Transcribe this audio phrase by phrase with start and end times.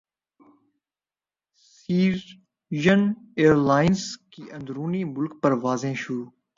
[1.73, 3.03] سیرین
[3.37, 3.93] airline
[4.31, 6.25] کی اندرون ملک پروازیں شروع